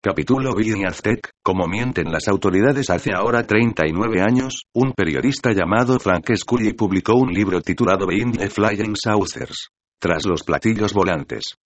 [0.00, 6.36] Capítulo Billy Aztec, como mienten las autoridades hace ahora 39 años, un periodista llamado Frank
[6.36, 9.70] Scully publicó un libro titulado Behind the Flying Saucers.
[10.00, 11.56] Tras los platillos volantes.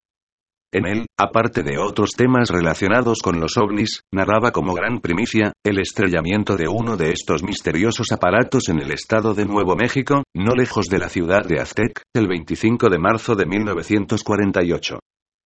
[0.73, 5.79] En él, aparte de otros temas relacionados con los ovnis, narraba como gran primicia, el
[5.79, 10.87] estrellamiento de uno de estos misteriosos aparatos en el estado de Nuevo México, no lejos
[10.87, 15.01] de la ciudad de Aztec, el 25 de marzo de 1948.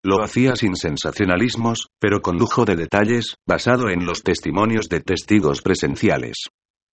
[0.06, 5.62] Lo hacía sin sensacionalismos, pero con lujo de detalles, basado en los testimonios de testigos
[5.62, 6.46] presenciales.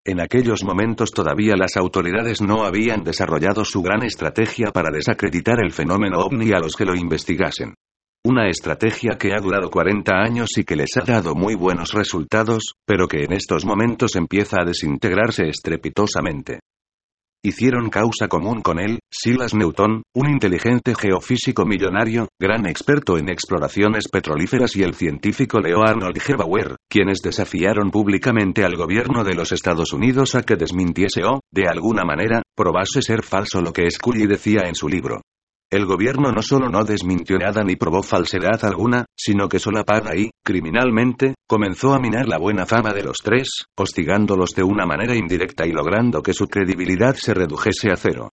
[0.03, 5.71] En aquellos momentos todavía las autoridades no habían desarrollado su gran estrategia para desacreditar el
[5.71, 7.75] fenómeno ovni a los que lo investigasen.
[8.25, 12.73] Una estrategia que ha durado 40 años y que les ha dado muy buenos resultados,
[12.83, 16.61] pero que en estos momentos empieza a desintegrarse estrepitosamente.
[17.45, 24.07] Hicieron causa común con él, Silas Newton, un inteligente geofísico millonario, gran experto en exploraciones
[24.07, 26.37] petrolíferas y el científico Leo Arnold G.
[26.37, 31.67] Bauer, quienes desafiaron públicamente al gobierno de los Estados Unidos a que desmintiese o, de
[31.67, 35.19] alguna manera, probase ser falso lo que Scully decía en su libro.
[35.73, 40.29] El gobierno no solo no desmintió nada ni probó falsedad alguna, sino que solapada y,
[40.45, 45.65] criminalmente, comenzó a minar la buena fama de los tres, hostigándolos de una manera indirecta
[45.65, 48.29] y logrando que su credibilidad se redujese a cero.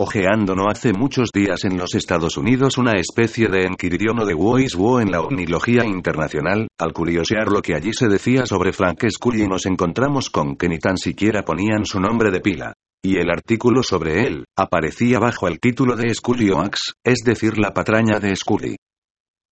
[0.00, 4.58] Ojeando no hace muchos días en los Estados Unidos una especie de enquiridión de Wo
[4.58, 9.04] is Wo en la omnilogía internacional, al curiosear lo que allí se decía sobre Frank
[9.08, 12.72] Scully nos encontramos con que ni tan siquiera ponían su nombre de pila.
[13.02, 17.72] Y el artículo sobre él, aparecía bajo el título de Scully Oax, es decir la
[17.72, 18.76] patraña de Scully.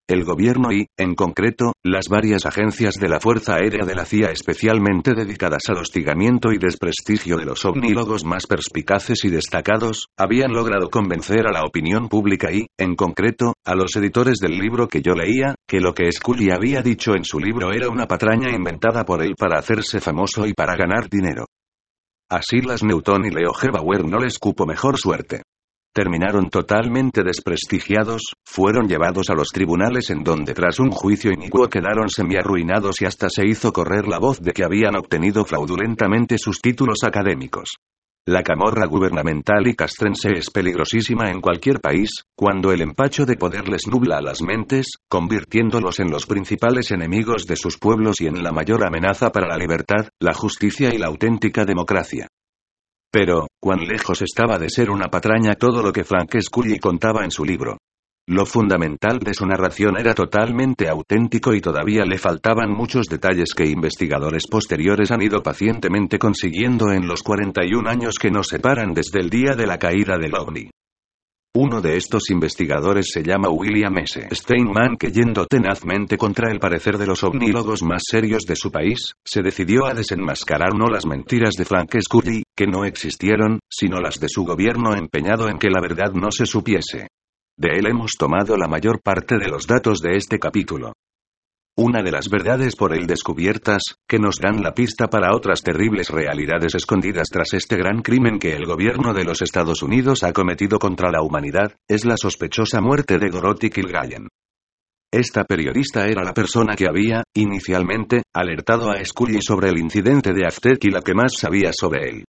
[0.09, 4.31] El gobierno y, en concreto, las varias agencias de la Fuerza Aérea de la CIA
[4.31, 10.91] especialmente dedicadas al hostigamiento y desprestigio de los ovnílogos más perspicaces y destacados, habían logrado
[10.91, 15.15] convencer a la opinión pública y, en concreto, a los editores del libro que yo
[15.15, 19.25] leía, que lo que Scully había dicho en su libro era una patraña inventada por
[19.25, 21.47] él para hacerse famoso y para ganar dinero.
[22.29, 23.71] Así las Newton y Leo G.
[23.71, 25.43] Bauer no les cupo mejor suerte.
[25.95, 32.09] Terminaron totalmente desprestigiados, fueron llevados a los tribunales en donde tras un juicio inicuo quedaron
[32.09, 37.05] semiarruinados y hasta se hizo correr la voz de que habían obtenido fraudulentamente sus títulos
[37.05, 37.77] académicos.
[38.29, 43.69] La camorra gubernamental y castrense es peligrosísima en cualquier país, cuando el empacho de poder
[43.69, 48.51] les nubla las mentes, convirtiéndolos en los principales enemigos de sus pueblos y en la
[48.51, 52.27] mayor amenaza para la libertad, la justicia y la auténtica democracia.
[53.13, 57.31] Pero, cuán lejos estaba de ser una patraña todo lo que Frank Scully contaba en
[57.31, 57.79] su libro.
[58.29, 63.69] Lo fundamental de su narración era totalmente auténtico y todavía le faltaban muchos detalles que
[63.69, 69.31] investigadores posteriores han ido pacientemente consiguiendo en los 41 años que nos separan desde el
[69.31, 70.69] día de la caída del ovni.
[71.55, 74.29] Uno de estos investigadores se llama William S.
[74.33, 79.15] Steinman que yendo tenazmente contra el parecer de los ovnílogos más serios de su país,
[79.25, 84.19] se decidió a desenmascarar no las mentiras de Frank Scully, que no existieron, sino las
[84.19, 87.07] de su gobierno empeñado en que la verdad no se supiese.
[87.59, 90.93] De él hemos tomado la mayor parte de los datos de este capítulo.
[91.79, 96.11] Una de las verdades por él descubiertas, que nos dan la pista para otras terribles
[96.11, 100.79] realidades escondidas tras este gran crimen que el gobierno de los Estados Unidos ha cometido
[100.79, 104.29] contra la humanidad, es la sospechosa muerte de Dorothy Kilgallen.
[105.11, 110.47] Esta periodista era la persona que había, inicialmente, alertado a Scully sobre el incidente de
[110.47, 112.25] Aztec y la que más sabía sobre él.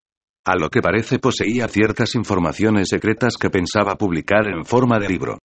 [0.48, 5.40] A lo que parece poseía ciertas informaciones secretas que pensaba publicar en forma de libro.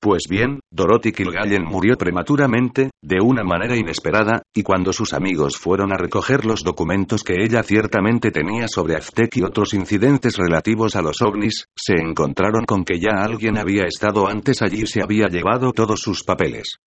[0.00, 5.92] Pues bien, Dorothy Kilgallen murió prematuramente, de una manera inesperada, y cuando sus amigos fueron
[5.92, 11.02] a recoger los documentos que ella ciertamente tenía sobre Aztec y otros incidentes relativos a
[11.02, 15.28] los ovnis, se encontraron con que ya alguien había estado antes allí y se había
[15.28, 16.80] llevado todos sus papeles.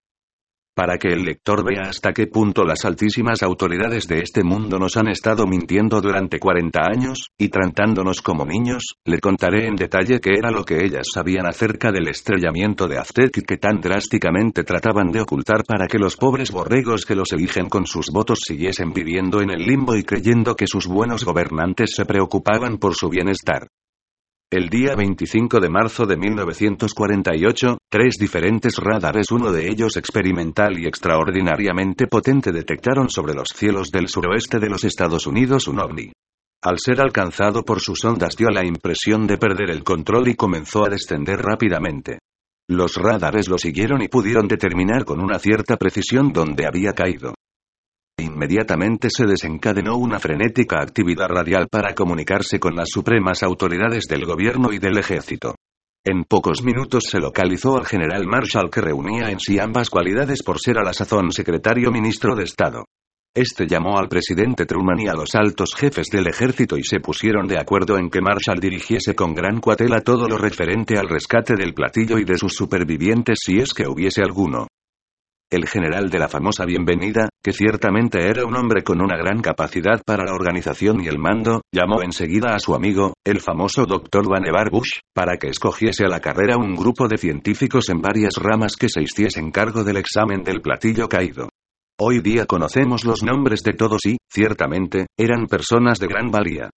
[0.74, 4.96] Para que el lector vea hasta qué punto las altísimas autoridades de este mundo nos
[4.96, 10.32] han estado mintiendo durante 40 años, y tratándonos como niños, le contaré en detalle qué
[10.38, 15.12] era lo que ellas sabían acerca del estrellamiento de Aztec y que tan drásticamente trataban
[15.12, 19.42] de ocultar para que los pobres borregos que los eligen con sus votos siguiesen viviendo
[19.42, 23.68] en el limbo y creyendo que sus buenos gobernantes se preocupaban por su bienestar.
[24.54, 30.88] El día 25 de marzo de 1948, tres diferentes radares, uno de ellos experimental y
[30.88, 36.12] extraordinariamente potente, detectaron sobre los cielos del suroeste de los Estados Unidos un ovni.
[36.62, 40.84] Al ser alcanzado por sus ondas dio la impresión de perder el control y comenzó
[40.84, 42.20] a descender rápidamente.
[42.70, 47.36] Los radares lo siguieron y pudieron determinar con una cierta precisión dónde había caído.
[48.22, 54.72] Inmediatamente se desencadenó una frenética actividad radial para comunicarse con las supremas autoridades del gobierno
[54.72, 55.56] y del ejército.
[56.06, 60.60] En pocos minutos se localizó al general Marshall que reunía en sí ambas cualidades por
[60.60, 62.86] ser a la sazón secretario ministro de Estado.
[63.34, 67.48] Este llamó al presidente Truman y a los altos jefes del ejército y se pusieron
[67.48, 71.74] de acuerdo en que Marshall dirigiese con gran cuatela todo lo referente al rescate del
[71.74, 74.68] platillo y de sus supervivientes si es que hubiese alguno.
[75.52, 80.02] El general de la famosa bienvenida, que ciertamente era un hombre con una gran capacidad
[80.06, 84.30] para la organización y el mando, llamó enseguida a su amigo, el famoso Dr.
[84.30, 88.78] Vannevar Bush, para que escogiese a la carrera un grupo de científicos en varias ramas
[88.78, 91.50] que se hiciesen cargo del examen del platillo caído.
[92.00, 96.70] Hoy día conocemos los nombres de todos y, ciertamente, eran personas de gran valía.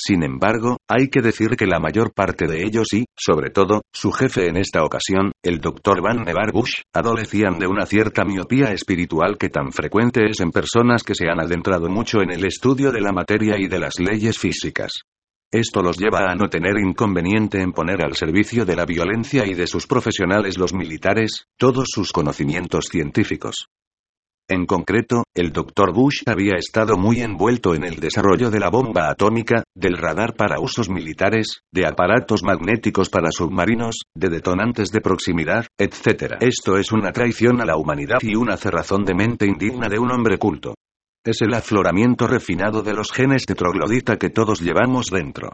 [0.00, 4.12] Sin embargo, hay que decir que la mayor parte de ellos y, sobre todo, su
[4.12, 6.00] jefe en esta ocasión, el Dr.
[6.00, 11.02] Van Nevar Bush, adolecían de una cierta miopía espiritual que tan frecuente es en personas
[11.02, 14.38] que se han adentrado mucho en el estudio de la materia y de las leyes
[14.38, 15.02] físicas.
[15.50, 19.54] Esto los lleva a no tener inconveniente en poner al servicio de la violencia y
[19.54, 23.68] de sus profesionales los militares, todos sus conocimientos científicos.
[24.50, 25.92] En concreto, el Dr.
[25.92, 30.58] Bush había estado muy envuelto en el desarrollo de la bomba atómica, del radar para
[30.58, 36.36] usos militares, de aparatos magnéticos para submarinos, de detonantes de proximidad, etc.
[36.40, 40.10] Esto es una traición a la humanidad y una cerrazón de mente indigna de un
[40.12, 40.74] hombre culto.
[41.22, 45.50] Es el afloramiento refinado de los genes de troglodita que todos llevamos dentro.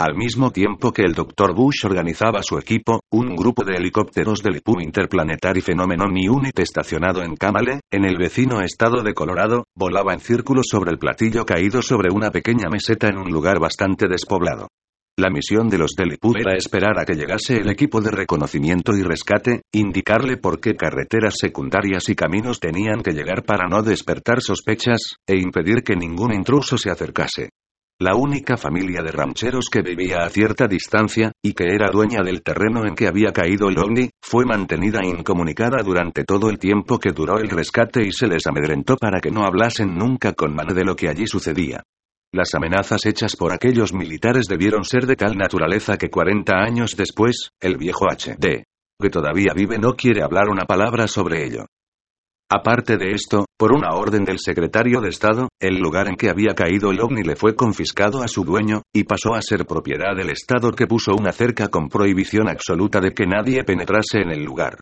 [0.00, 1.54] Al mismo tiempo que el Dr.
[1.54, 7.36] Bush organizaba su equipo, un grupo de helicópteros del IPU Interplanetary Phenomenon Unit estacionado en
[7.36, 12.10] Kamale, en el vecino estado de Colorado, volaba en círculos sobre el platillo caído sobre
[12.10, 14.68] una pequeña meseta en un lugar bastante despoblado.
[15.18, 18.96] La misión de los del IPU era esperar a que llegase el equipo de reconocimiento
[18.96, 24.40] y rescate, indicarle por qué carreteras secundarias y caminos tenían que llegar para no despertar
[24.40, 27.50] sospechas, e impedir que ningún intruso se acercase.
[28.02, 32.42] La única familia de rancheros que vivía a cierta distancia, y que era dueña del
[32.42, 37.12] terreno en que había caído el ovni, fue mantenida incomunicada durante todo el tiempo que
[37.12, 40.86] duró el rescate y se les amedrentó para que no hablasen nunca con mano de
[40.86, 41.82] lo que allí sucedía.
[42.32, 47.50] Las amenazas hechas por aquellos militares debieron ser de tal naturaleza que 40 años después,
[47.60, 48.64] el viejo H.D.
[48.98, 51.66] que todavía vive no quiere hablar una palabra sobre ello.
[52.52, 56.52] Aparte de esto, por una orden del secretario de Estado, el lugar en que había
[56.52, 60.30] caído el ovni le fue confiscado a su dueño, y pasó a ser propiedad del
[60.30, 64.80] Estado que puso una cerca con prohibición absoluta de que nadie penetrase en el lugar.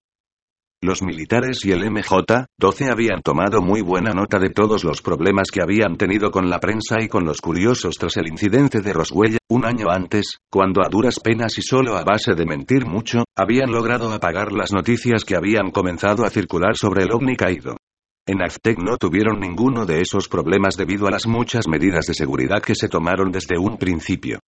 [0.80, 5.60] Los militares y el MJ-12 habían tomado muy buena nota de todos los problemas que
[5.60, 9.64] habían tenido con la prensa y con los curiosos tras el incidente de Roswell, un
[9.64, 14.12] año antes, cuando a duras penas y solo a base de mentir mucho, habían logrado
[14.12, 17.76] apagar las noticias que habían comenzado a circular sobre el ovni caído.
[18.24, 22.62] En Aztec no tuvieron ninguno de esos problemas debido a las muchas medidas de seguridad
[22.62, 24.38] que se tomaron desde un principio.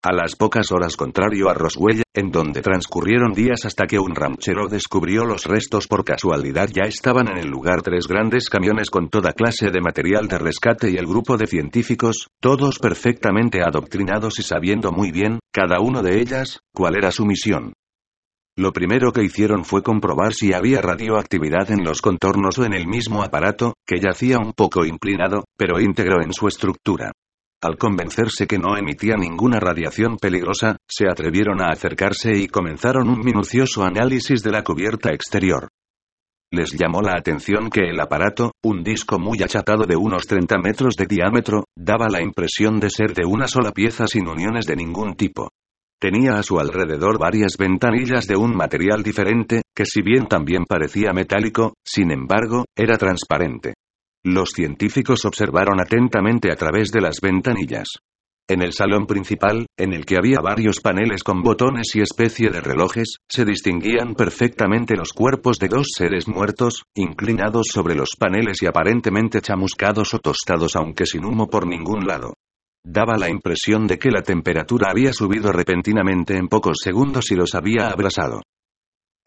[0.00, 4.68] A las pocas horas contrario a Roswell, en donde transcurrieron días hasta que un ranchero
[4.68, 9.32] descubrió los restos por casualidad ya estaban en el lugar tres grandes camiones con toda
[9.32, 14.92] clase de material de rescate y el grupo de científicos, todos perfectamente adoctrinados y sabiendo
[14.92, 17.72] muy bien, cada uno de ellas, cuál era su misión.
[18.56, 22.86] Lo primero que hicieron fue comprobar si había radioactividad en los contornos o en el
[22.86, 27.10] mismo aparato, que yacía un poco inclinado, pero íntegro en su estructura.
[27.60, 33.18] Al convencerse que no emitía ninguna radiación peligrosa, se atrevieron a acercarse y comenzaron un
[33.18, 35.68] minucioso análisis de la cubierta exterior.
[36.52, 40.94] Les llamó la atención que el aparato, un disco muy achatado de unos 30 metros
[40.94, 45.14] de diámetro, daba la impresión de ser de una sola pieza sin uniones de ningún
[45.16, 45.48] tipo.
[46.00, 51.12] Tenía a su alrededor varias ventanillas de un material diferente, que si bien también parecía
[51.12, 53.74] metálico, sin embargo, era transparente.
[54.24, 57.86] Los científicos observaron atentamente a través de las ventanillas.
[58.50, 62.62] En el salón principal, en el que había varios paneles con botones y especie de
[62.62, 68.66] relojes, se distinguían perfectamente los cuerpos de dos seres muertos, inclinados sobre los paneles y
[68.66, 72.32] aparentemente chamuscados o tostados aunque sin humo por ningún lado.
[72.82, 77.54] Daba la impresión de que la temperatura había subido repentinamente en pocos segundos y los
[77.54, 78.40] había abrasado.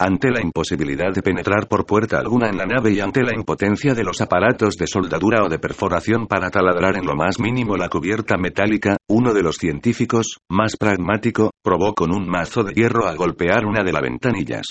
[0.03, 3.93] Ante la imposibilidad de penetrar por puerta alguna en la nave y ante la impotencia
[3.93, 7.87] de los aparatos de soldadura o de perforación para taladrar en lo más mínimo la
[7.87, 13.13] cubierta metálica, uno de los científicos, más pragmático, probó con un mazo de hierro a
[13.13, 14.65] golpear una de las ventanillas.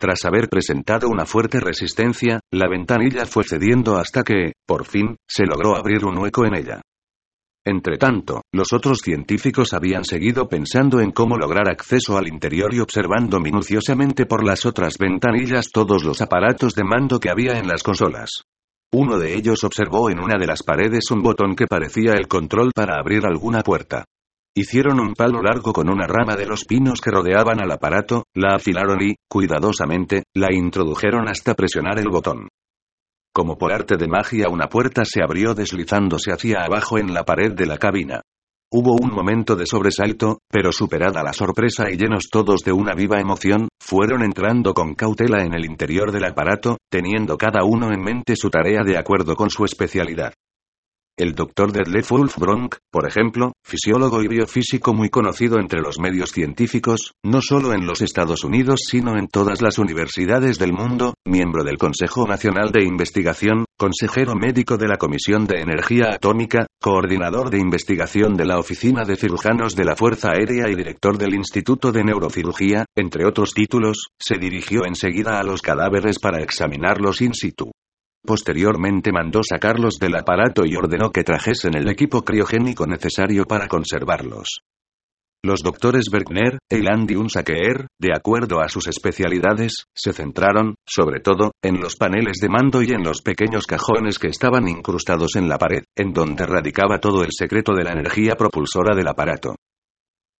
[0.00, 5.44] Tras haber presentado una fuerte resistencia, la ventanilla fue cediendo hasta que, por fin, se
[5.44, 6.80] logró abrir un hueco en ella.
[7.64, 13.38] Entretanto, los otros científicos habían seguido pensando en cómo lograr acceso al interior y observando
[13.38, 18.42] minuciosamente por las otras ventanillas todos los aparatos de mando que había en las consolas.
[18.92, 22.72] Uno de ellos observó en una de las paredes un botón que parecía el control
[22.74, 24.04] para abrir alguna puerta.
[24.54, 28.56] Hicieron un palo largo con una rama de los pinos que rodeaban al aparato, la
[28.56, 32.48] afilaron y, cuidadosamente, la introdujeron hasta presionar el botón.
[33.34, 37.52] Como por arte de magia una puerta se abrió deslizándose hacia abajo en la pared
[37.52, 38.20] de la cabina.
[38.70, 43.20] Hubo un momento de sobresalto, pero superada la sorpresa y llenos todos de una viva
[43.20, 48.36] emoción, fueron entrando con cautela en el interior del aparato, teniendo cada uno en mente
[48.36, 50.34] su tarea de acuerdo con su especialidad.
[51.22, 56.32] El doctor Detlef Wolf Bronk, por ejemplo, fisiólogo y biofísico muy conocido entre los medios
[56.32, 61.62] científicos, no solo en los Estados Unidos sino en todas las universidades del mundo, miembro
[61.62, 67.60] del Consejo Nacional de Investigación, consejero médico de la Comisión de Energía Atómica, coordinador de
[67.60, 72.02] investigación de la Oficina de Cirujanos de la Fuerza Aérea y director del Instituto de
[72.02, 77.70] Neurocirugía, entre otros títulos, se dirigió enseguida a los cadáveres para examinarlos in situ.
[78.24, 84.62] Posteriormente mandó sacarlos del aparato y ordenó que trajesen el equipo criogénico necesario para conservarlos.
[85.44, 91.50] Los doctores Bergner, Eiland y Unsakeer, de acuerdo a sus especialidades, se centraron, sobre todo,
[91.64, 95.58] en los paneles de mando y en los pequeños cajones que estaban incrustados en la
[95.58, 99.56] pared, en donde radicaba todo el secreto de la energía propulsora del aparato.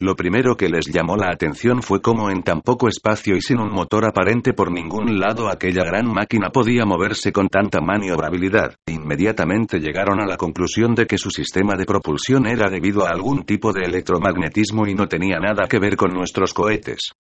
[0.03, 3.61] Lo primero que les llamó la atención fue cómo en tan poco espacio y sin
[3.61, 8.75] un motor aparente por ningún lado aquella gran máquina podía moverse con tanta maniobrabilidad.
[8.89, 13.45] Inmediatamente llegaron a la conclusión de que su sistema de propulsión era debido a algún
[13.45, 17.13] tipo de electromagnetismo y no tenía nada que ver con nuestros cohetes.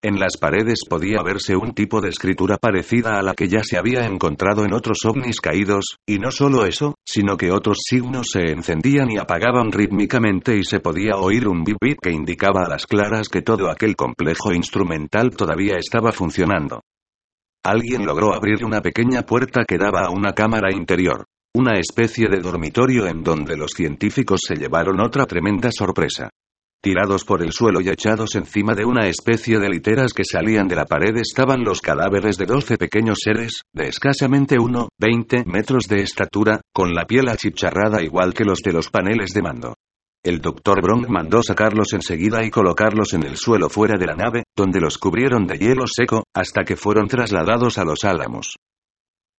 [0.00, 3.76] En las paredes podía verse un tipo de escritura parecida a la que ya se
[3.76, 8.52] había encontrado en otros ovnis caídos, y no solo eso, sino que otros signos se
[8.52, 13.28] encendían y apagaban rítmicamente y se podía oír un bip que indicaba a las claras
[13.28, 16.82] que todo aquel complejo instrumental todavía estaba funcionando.
[17.64, 21.24] Alguien logró abrir una pequeña puerta que daba a una cámara interior.
[21.56, 26.30] Una especie de dormitorio en donde los científicos se llevaron otra tremenda sorpresa.
[26.80, 30.76] Tirados por el suelo y echados encima de una especie de literas que salían de
[30.76, 36.02] la pared estaban los cadáveres de doce pequeños seres, de escasamente 1, 20 metros de
[36.02, 39.74] estatura, con la piel achicharrada igual que los de los paneles de mando.
[40.22, 44.44] El doctor Bronk mandó sacarlos enseguida y colocarlos en el suelo fuera de la nave,
[44.56, 48.54] donde los cubrieron de hielo seco, hasta que fueron trasladados a los álamos.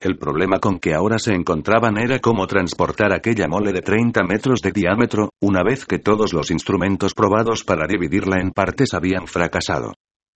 [0.02, 4.62] El problema con que ahora se encontraban era cómo transportar aquella mole de 30 metros
[4.62, 9.96] de diámetro, una vez que todos los instrumentos probados para dividirla en partes habían fracasado.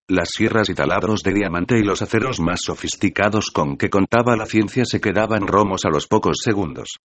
[0.10, 4.46] Las sierras y taladros de diamante y los aceros más sofisticados con que contaba la
[4.46, 6.98] ciencia se quedaban romos a los pocos segundos.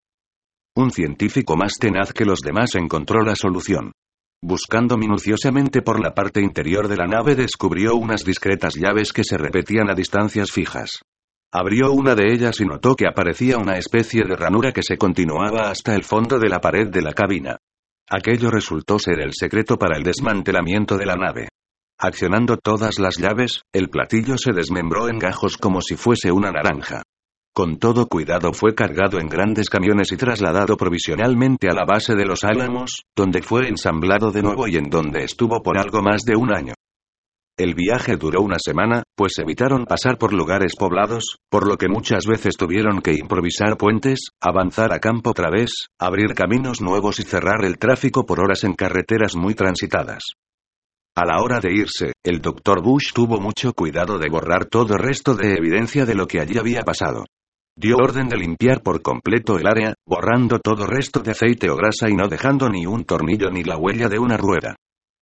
[0.74, 3.92] Un científico más tenaz que los demás encontró la solución.
[4.42, 9.38] Buscando minuciosamente por la parte interior de la nave descubrió unas discretas llaves que se
[9.38, 11.02] repetían a distancias fijas.
[11.52, 15.70] Abrió una de ellas y notó que aparecía una especie de ranura que se continuaba
[15.70, 17.56] hasta el fondo de la pared de la cabina.
[18.10, 21.48] Aquello resultó ser el secreto para el desmantelamiento de la nave.
[21.98, 27.02] Accionando todas las llaves, el platillo se desmembró en gajos como si fuese una naranja.
[27.54, 32.24] Con todo cuidado fue cargado en grandes camiones y trasladado provisionalmente a la base de
[32.24, 36.36] los Álamos, donde fue ensamblado de nuevo y en donde estuvo por algo más de
[36.36, 36.74] un año.
[37.58, 42.24] El viaje duró una semana, pues evitaron pasar por lugares poblados, por lo que muchas
[42.24, 47.64] veces tuvieron que improvisar puentes, avanzar a campo otra vez, abrir caminos nuevos y cerrar
[47.64, 50.22] el tráfico por horas en carreteras muy transitadas.
[51.16, 55.34] A la hora de irse, el doctor Bush tuvo mucho cuidado de borrar todo resto
[55.34, 57.24] de evidencia de lo que allí había pasado.
[57.76, 62.08] Dio orden de limpiar por completo el área, borrando todo resto de aceite o grasa
[62.08, 64.76] y no dejando ni un tornillo ni la huella de una rueda.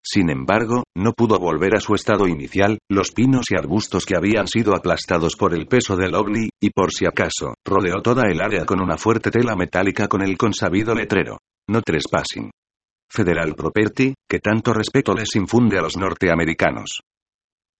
[0.08, 4.46] Sin embargo, no pudo volver a su estado inicial, los pinos y arbustos que habían
[4.46, 8.64] sido aplastados por el peso del ovni, y por si acaso, rodeó toda el área
[8.64, 11.38] con una fuerte tela metálica con el consabido letrero.
[11.68, 12.52] No trespassing.
[13.10, 17.00] Federal Property, que tanto respeto les infunde a los norteamericanos.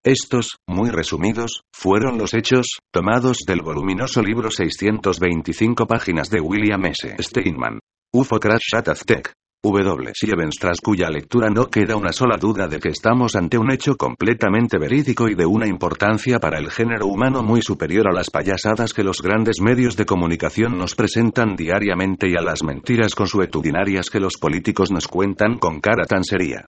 [0.04, 7.16] Estos, muy resumidos, fueron los hechos, tomados del voluminoso libro 625 páginas de William S.
[7.21, 7.78] Steinman.
[8.12, 9.33] UFO Crash at Aztec.
[9.63, 10.13] W.
[10.15, 13.97] Sievens tras cuya lectura no queda una sola duda de que estamos ante un hecho
[13.97, 18.95] completamente verídico y de una importancia para el género humano muy superior a las payasadas
[18.95, 24.21] que los grandes medios de comunicación nos presentan diariamente y a las mentiras consuetudinarias que
[24.21, 26.67] los políticos nos cuentan con cara tan seria.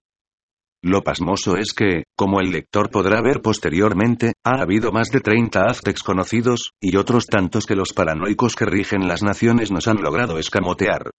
[0.81, 5.65] Lo pasmoso es que, como el lector podrá ver posteriormente, ha habido más de 30
[5.67, 10.37] aztecs conocidos, y otros tantos que los paranoicos que rigen las naciones nos han logrado
[10.39, 11.11] escamotear.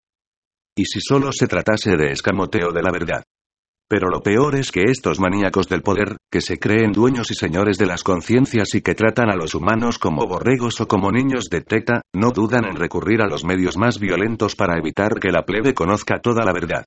[0.77, 3.23] Y si solo se tratase de escamoteo de la verdad.
[3.89, 7.77] Pero lo peor es que estos maníacos del poder, que se creen dueños y señores
[7.77, 11.59] de las conciencias y que tratan a los humanos como borregos o como niños de
[11.59, 15.73] teta, no dudan en recurrir a los medios más violentos para evitar que la plebe
[15.73, 16.85] conozca toda la verdad.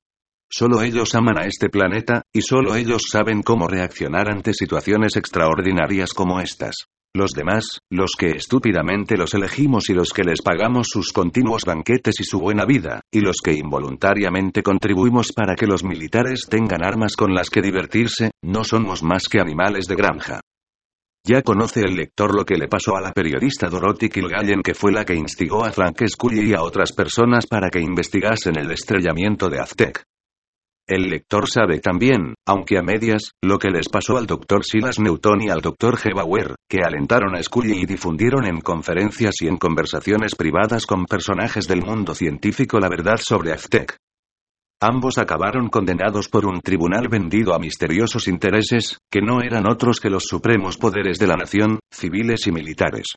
[0.51, 6.11] Solo ellos aman a este planeta, y solo ellos saben cómo reaccionar ante situaciones extraordinarias
[6.11, 6.87] como estas.
[7.15, 12.19] Los demás, los que estúpidamente los elegimos y los que les pagamos sus continuos banquetes
[12.19, 17.15] y su buena vida, y los que involuntariamente contribuimos para que los militares tengan armas
[17.15, 20.41] con las que divertirse, no somos más que animales de granja.
[21.25, 24.91] Ya conoce el lector lo que le pasó a la periodista Dorothy Kilgallen que fue
[24.91, 29.47] la que instigó a Frank Scully y a otras personas para que investigasen el estrellamiento
[29.47, 30.03] de Aztec.
[30.87, 34.63] El lector sabe también, aunque a medias, lo que les pasó al Dr.
[34.63, 35.97] Silas Newton y al Dr.
[35.97, 36.13] G.
[36.13, 41.67] Bauer, que alentaron a Scully y difundieron en conferencias y en conversaciones privadas con personajes
[41.67, 43.97] del mundo científico la verdad sobre Aztec.
[44.79, 50.11] Ambos acabaron condenados por un tribunal vendido a misteriosos intereses, que no eran otros que
[50.11, 53.15] los supremos poderes de la nación, civiles y militares.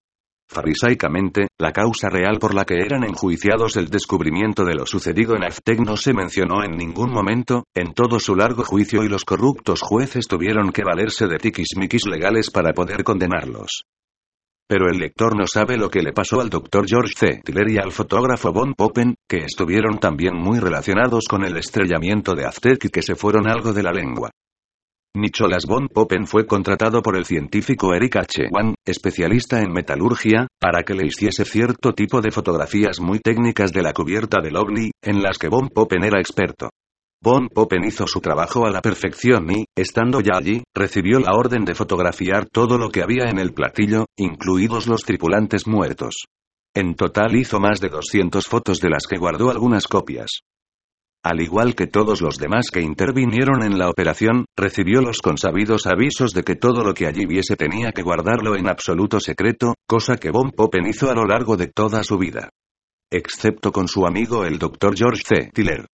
[0.50, 5.44] Farisaicamente, la causa real por la que eran enjuiciados el descubrimiento de lo sucedido en
[5.44, 9.82] Aztec no se mencionó en ningún momento, en todo su largo juicio y los corruptos
[9.82, 13.84] jueces tuvieron que valerse de tiquismiquis legales para poder condenarlos.
[14.66, 17.40] Pero el lector no sabe lo que le pasó al doctor George C.
[17.44, 22.46] Tiller y al fotógrafo Von Poppen, que estuvieron también muy relacionados con el estrellamiento de
[22.46, 24.30] Aztec y que se fueron algo de la lengua.
[25.16, 28.48] Nicholas von Poppen fue contratado por el científico Eric H.
[28.50, 33.82] Wan, especialista en metalurgia, para que le hiciese cierto tipo de fotografías muy técnicas de
[33.82, 36.68] la cubierta del ovni, en las que von Poppen era experto.
[37.20, 41.64] Von Poppen hizo su trabajo a la perfección y, estando ya allí, recibió la orden
[41.64, 46.26] de fotografiar todo lo que había en el platillo, incluidos los tripulantes muertos.
[46.76, 50.42] En total hizo más de 200 fotos de las que guardó algunas copias.
[51.24, 56.30] Al igual que todos los demás que intervinieron en la operación, recibió los consabidos avisos
[56.32, 60.30] de que todo lo que allí viese tenía que guardarlo en absoluto secreto, cosa que
[60.30, 62.50] Von Poppen hizo a lo largo de toda su vida.
[63.10, 64.96] Excepto con su amigo el Dr.
[64.96, 65.50] George C.
[65.52, 65.86] Tiller.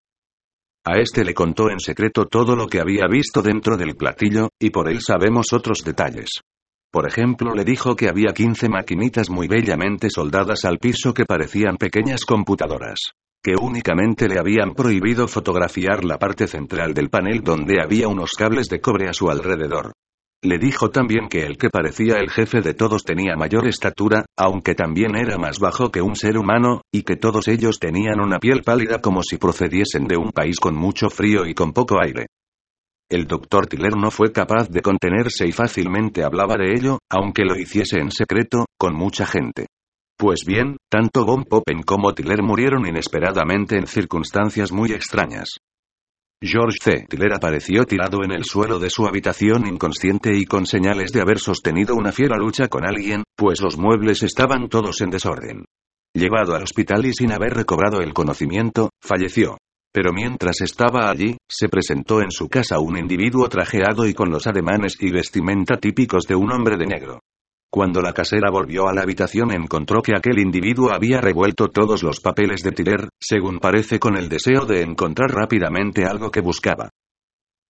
[0.87, 4.69] A este le contó en secreto todo lo que había visto dentro del platillo, y
[4.69, 6.29] por él sabemos otros detalles.
[6.93, 11.79] Por ejemplo, le dijo que había 15 maquinitas muy bellamente soldadas al piso que parecían
[11.79, 18.09] pequeñas computadoras que únicamente le habían prohibido fotografiar la parte central del panel donde había
[18.09, 19.93] unos cables de cobre a su alrededor.
[20.43, 24.75] Le dijo también que el que parecía el jefe de todos tenía mayor estatura, aunque
[24.75, 28.63] también era más bajo que un ser humano, y que todos ellos tenían una piel
[28.63, 32.27] pálida como si procediesen de un país con mucho frío y con poco aire.
[33.11, 37.57] El doctor Tiller no fue capaz de contenerse y fácilmente hablaba de ello, aunque lo
[37.57, 39.67] hiciese en secreto, con mucha gente.
[40.17, 45.59] Pues bien, tanto Von Poppen como Tiller murieron inesperadamente en circunstancias muy extrañas.
[46.41, 47.07] George C.
[47.09, 51.39] Tiller apareció tirado en el suelo de su habitación inconsciente y con señales de haber
[51.39, 55.65] sostenido una fiera lucha con alguien, pues los muebles estaban todos en desorden.
[56.15, 59.59] Llevado al hospital y sin haber recobrado el conocimiento, falleció.
[59.93, 64.47] Pero mientras estaba allí, se presentó en su casa un individuo trajeado y con los
[64.47, 67.21] ademanes y vestimenta típicos de un hombre de negro.
[67.75, 72.21] Cuando la casera volvió a la habitación encontró que aquel individuo había revuelto todos los
[72.21, 76.91] papeles de Tiller, según parece con el deseo de encontrar rápidamente algo que buscaba.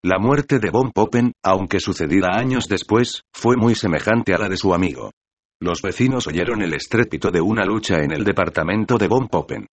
[0.03, 4.59] La muerte de Von Poppen, aunque sucedida años después, fue muy semejante a la de
[4.59, 5.11] su amigo.
[5.59, 9.67] Los vecinos oyeron el estrépito de una lucha en el departamento de Von Poppen.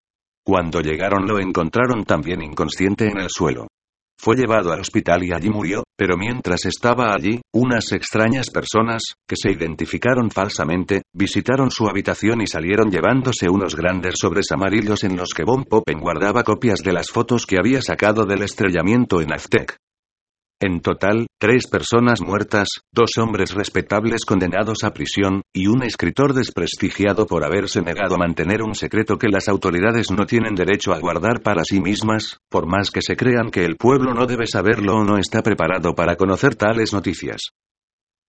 [0.46, 3.68] Cuando llegaron lo encontraron también inconsciente en el suelo.
[4.24, 9.36] Fue llevado al hospital y allí murió, pero mientras estaba allí, unas extrañas personas, que
[9.36, 15.30] se identificaron falsamente, visitaron su habitación y salieron llevándose unos grandes sobres amarillos en los
[15.34, 19.78] que Von Poppen guardaba copias de las fotos que había sacado del estrellamiento en Aztec.
[20.64, 27.26] En total, tres personas muertas, dos hombres respetables condenados a prisión, y un escritor desprestigiado
[27.26, 31.42] por haberse negado a mantener un secreto que las autoridades no tienen derecho a guardar
[31.42, 35.04] para sí mismas, por más que se crean que el pueblo no debe saberlo o
[35.04, 37.42] no está preparado para conocer tales noticias.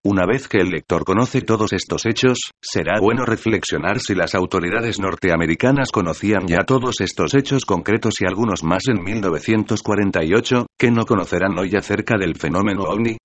[0.04, 4.98] Una vez que el lector conoce todos estos hechos, será bueno reflexionar si las autoridades
[4.98, 11.56] norteamericanas conocían ya todos estos hechos concretos y algunos más en 1948, que no conocerán
[11.56, 13.16] hoy acerca del fenómeno ovni.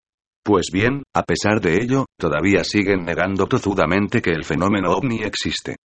[0.44, 5.78] Pues bien, a pesar de ello, todavía siguen negando tozudamente que el fenómeno ovni existe.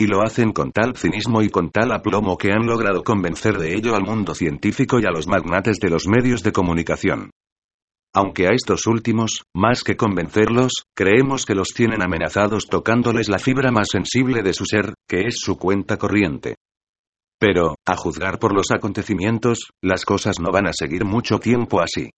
[0.00, 3.76] Y lo hacen con tal cinismo y con tal aplomo que han logrado convencer de
[3.76, 7.30] ello al mundo científico y a los magnates de los medios de comunicación.
[8.12, 13.70] Aunque a estos últimos, más que convencerlos, creemos que los tienen amenazados tocándoles la fibra
[13.70, 16.56] más sensible de su ser, que es su cuenta corriente.
[17.38, 22.10] Pero, a juzgar por los acontecimientos, las cosas no van a seguir mucho tiempo así.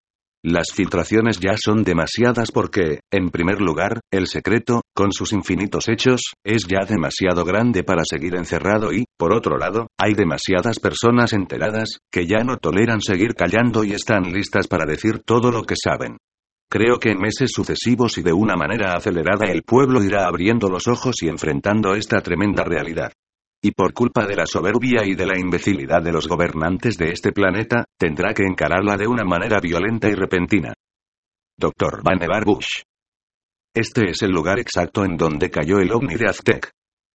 [0.45, 6.33] Las filtraciones ya son demasiadas porque, en primer lugar, el secreto, con sus infinitos hechos,
[6.43, 11.99] es ya demasiado grande para seguir encerrado y, por otro lado, hay demasiadas personas enteradas,
[12.11, 16.17] que ya no toleran seguir callando y están listas para decir todo lo que saben.
[16.69, 20.89] Creo que en meses sucesivos y de una manera acelerada el pueblo irá abriendo los
[20.89, 23.13] ojos y enfrentando esta tremenda realidad.
[23.65, 27.31] Y por culpa de la soberbia y de la imbecilidad de los gobernantes de este
[27.31, 30.73] planeta, tendrá que encararla de una manera violenta y repentina.
[31.57, 32.03] Dr.
[32.03, 32.81] Vannevar Bush.
[33.73, 36.71] Este es el lugar exacto en donde cayó el ovni de Aztec.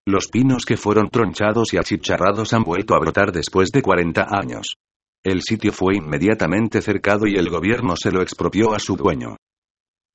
[0.06, 4.76] Los pinos que fueron tronchados y achicharrados han vuelto a brotar después de 40 años.
[5.22, 9.36] El sitio fue inmediatamente cercado y el gobierno se lo expropió a su dueño.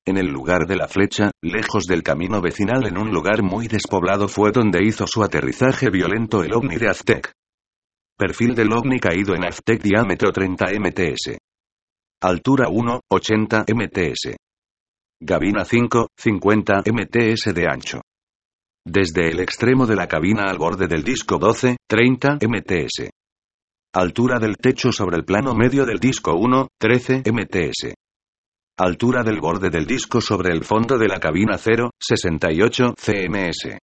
[0.06, 4.28] En el lugar de la flecha, lejos del camino vecinal en un lugar muy despoblado
[4.28, 7.32] fue donde hizo su aterrizaje violento el ovni de Aztec.
[8.18, 11.38] Perfil del ovni caído en Aztec diámetro 30 MTS.
[12.22, 14.36] Altura 1, 80 MTS.
[15.20, 18.02] Gabina 5, 50 MTS de ancho.
[18.86, 23.08] Desde el extremo de la cabina al borde del disco 12, 30 MTS.
[23.94, 27.94] Altura del techo sobre el plano medio del disco 1, 13 MTS.
[28.76, 33.78] Altura del borde del disco sobre el fondo de la cabina 0, 68 cms.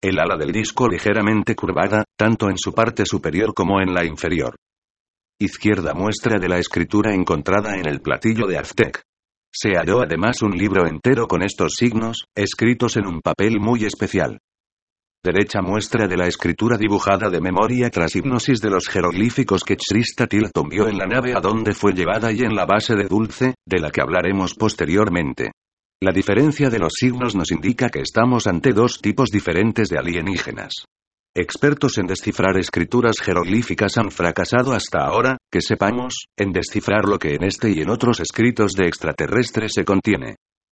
[0.00, 4.54] El ala del disco ligeramente curvada, tanto en su parte superior como en la inferior.
[5.40, 9.02] Izquierda muestra de la escritura encontrada en el platillo de Aztec.
[9.52, 14.38] Se halló además un libro entero con estos signos, escritos en un papel muy especial.
[15.24, 20.26] Derecha muestra de la escritura dibujada de memoria tras hipnosis de los jeroglíficos que Christa
[20.26, 23.54] Tilton vio en la nave a donde fue llevada y en la base de Dulce,
[23.66, 25.52] de la que hablaremos posteriormente.
[26.02, 30.84] La diferencia de los signos nos indica que estamos ante dos tipos diferentes de alienígenas.
[31.34, 37.34] Expertos en descifrar escrituras jeroglíficas han fracasado hasta ahora, que sepamos, en descifrar lo que
[37.34, 40.36] en este y en otros escritos de extraterrestres se contiene.